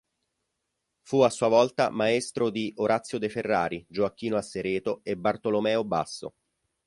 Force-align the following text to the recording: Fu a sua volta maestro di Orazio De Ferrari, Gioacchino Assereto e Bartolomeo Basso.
Fu 1.03 1.19
a 1.19 1.29
sua 1.29 1.47
volta 1.47 1.91
maestro 1.91 2.49
di 2.49 2.73
Orazio 2.77 3.19
De 3.19 3.29
Ferrari, 3.29 3.85
Gioacchino 3.87 4.35
Assereto 4.35 5.01
e 5.03 5.15
Bartolomeo 5.15 5.83
Basso. 5.83 6.33